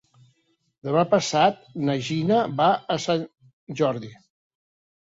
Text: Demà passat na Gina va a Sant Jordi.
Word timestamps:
Demà 0.87 1.03
passat 1.11 1.61
na 1.91 1.99
Gina 2.09 2.41
va 2.63 2.71
a 2.95 2.99
Sant 3.07 3.25
Jordi. 3.85 4.13